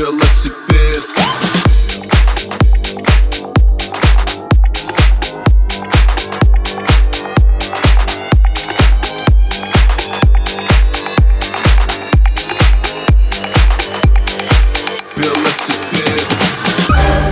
велосипед. 0.00 1.04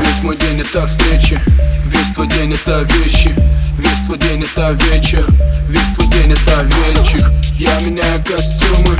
Весь 0.00 0.22
мой 0.22 0.36
день 0.36 0.60
это 0.60 0.86
встречи 0.86 1.40
Весь 1.84 2.12
твой 2.14 2.26
день 2.28 2.52
это 2.52 2.82
вещи 2.82 3.34
Весь 3.78 4.04
твой 4.04 4.18
день 4.18 4.42
это 4.44 4.72
вечер 4.90 5.26
Весь 5.68 5.94
твой 5.94 6.06
день 6.08 6.32
это 6.32 6.68
вечер 6.84 7.30
Я 7.54 7.80
меняю 7.80 8.22
костюмы 8.24 8.98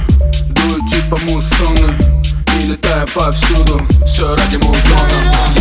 Дую 0.54 0.80
типа 0.88 1.18
мусоны. 1.24 2.17
Летая 2.66 3.06
повсюду, 3.14 3.80
все 4.04 4.34
ради 4.34 4.56
музона. 4.56 5.57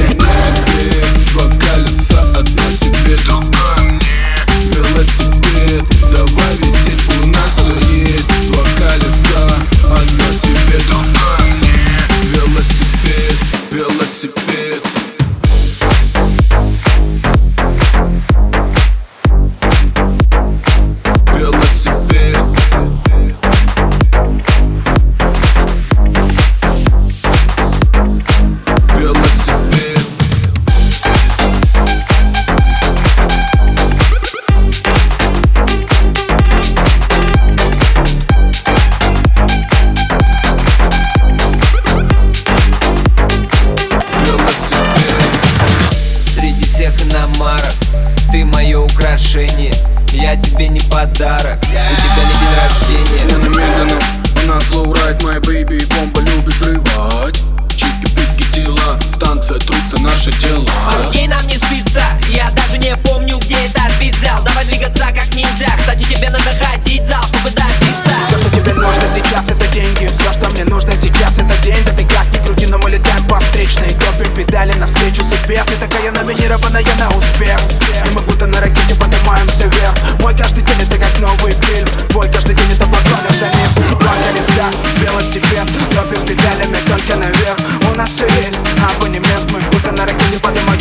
отношений 49.18 49.73
Я 50.14 50.36
тебе 50.36 50.68
не 50.68 50.80
подарок, 50.82 51.60
у 51.60 51.66
тебя 51.66 51.90
не 51.90 52.34
день 52.34 52.54
рождения. 52.56 53.36
Она 53.36 53.48
медленно, 53.48 54.00
она 54.44 54.62
slow 54.62 54.88
ride, 54.88 55.22
моя 55.24 55.40
baby 55.40 55.84
бомба 55.86 56.22
любит 56.22 56.56
взрывать 56.56 57.36
Чики-пики 57.76 58.54
тела, 58.54 59.00
в 59.12 59.20
танце 59.20 59.56
трутся 59.56 60.00
наши 60.00 60.32
тела. 60.34 60.66
А 60.86 61.28
нам 61.28 61.48
не 61.48 61.58
спится, 61.58 62.04
я 62.30 62.50
даже 62.52 62.78
не 62.78 62.96
помню 62.98 63.38
где 63.40 63.56
этот 63.66 63.92
бит 64.00 64.16
взял. 64.16 64.44
Давай 64.44 64.66
двигаться 64.66 64.97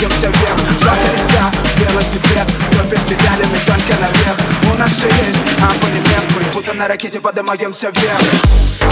движемся 0.06 0.28
вверх. 0.28 0.80
Два 0.80 0.94
колеса, 0.96 1.52
велосипед. 1.76 2.46
Топит 2.72 3.00
педалями 3.06 3.58
только 3.66 4.00
наверх. 4.00 4.38
У 4.72 4.78
нас 4.78 4.90
же 4.90 5.06
есть 5.06 5.42
абонемент 5.60 6.32
Мы 6.34 6.52
будто 6.52 6.74
на 6.74 6.88
ракете 6.88 7.20
поднимаемся 7.20 7.90
вверх. 7.90 8.85